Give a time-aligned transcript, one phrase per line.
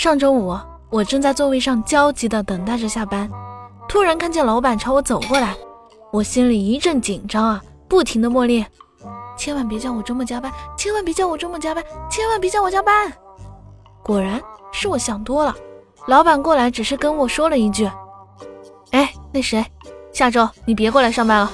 [0.00, 0.58] 上周五，
[0.88, 3.30] 我正在座位上焦急地等待着下班。
[3.86, 5.54] 突然看见老板朝我走过来，
[6.10, 8.66] 我心里一阵紧张啊，不停地默念
[9.36, 13.12] ：‘千万别叫我周末加班！’‘千万别叫我周末加班！’‘千万别叫我加班！’
[14.02, 14.40] 果然
[14.72, 15.54] 是我想多了。
[16.06, 17.86] 老板过来只是跟我说了一句
[18.92, 19.62] ：‘哎，那谁，
[20.14, 21.52] 下周你别过来上班了。’